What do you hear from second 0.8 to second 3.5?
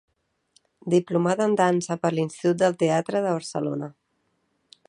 Diplomada en Dansa per l'Institut del Teatre de